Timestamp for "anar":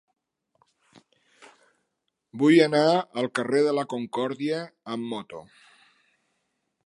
2.67-2.81